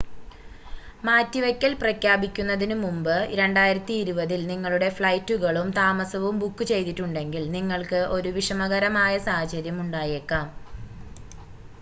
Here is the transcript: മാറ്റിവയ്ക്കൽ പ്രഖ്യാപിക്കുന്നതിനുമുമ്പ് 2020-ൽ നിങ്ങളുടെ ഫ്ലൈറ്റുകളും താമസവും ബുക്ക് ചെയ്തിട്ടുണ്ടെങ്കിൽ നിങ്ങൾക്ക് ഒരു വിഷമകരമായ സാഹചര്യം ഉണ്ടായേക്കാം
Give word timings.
മാറ്റിവയ്ക്കൽ 1.03 1.73
പ്രഖ്യാപിക്കുന്നതിനുമുമ്പ് 1.81 3.11
2020-ൽ 3.33 4.41
നിങ്ങളുടെ 4.47 4.89
ഫ്ലൈറ്റുകളും 4.97 5.69
താമസവും 5.77 6.39
ബുക്ക് 6.41 6.67
ചെയ്തിട്ടുണ്ടെങ്കിൽ 6.71 7.45
നിങ്ങൾക്ക് 7.57 8.01
ഒരു 8.17 8.31
വിഷമകരമായ 8.39 9.13
സാഹചര്യം 9.29 9.79
ഉണ്ടായേക്കാം 9.85 10.49